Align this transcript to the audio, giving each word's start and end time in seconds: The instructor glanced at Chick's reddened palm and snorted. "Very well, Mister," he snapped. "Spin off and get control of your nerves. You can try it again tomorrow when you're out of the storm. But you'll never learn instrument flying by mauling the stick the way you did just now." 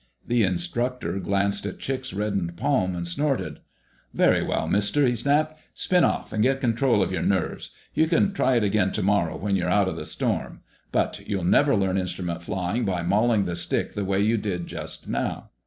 The 0.25 0.41
instructor 0.41 1.19
glanced 1.19 1.63
at 1.67 1.77
Chick's 1.77 2.11
reddened 2.11 2.57
palm 2.57 2.95
and 2.95 3.07
snorted. 3.07 3.59
"Very 4.15 4.41
well, 4.41 4.67
Mister," 4.67 5.05
he 5.05 5.13
snapped. 5.15 5.59
"Spin 5.75 6.03
off 6.03 6.33
and 6.33 6.41
get 6.41 6.59
control 6.59 7.03
of 7.03 7.11
your 7.11 7.21
nerves. 7.21 7.69
You 7.93 8.07
can 8.07 8.33
try 8.33 8.55
it 8.55 8.63
again 8.63 8.91
tomorrow 8.93 9.37
when 9.37 9.55
you're 9.55 9.69
out 9.69 9.87
of 9.87 9.97
the 9.97 10.07
storm. 10.07 10.61
But 10.91 11.21
you'll 11.27 11.43
never 11.43 11.75
learn 11.75 11.99
instrument 11.99 12.41
flying 12.41 12.83
by 12.83 13.03
mauling 13.03 13.45
the 13.45 13.55
stick 13.55 13.93
the 13.93 14.03
way 14.03 14.19
you 14.19 14.37
did 14.37 14.65
just 14.65 15.07
now." 15.07 15.51